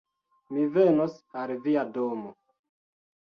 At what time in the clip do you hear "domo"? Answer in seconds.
1.99-2.31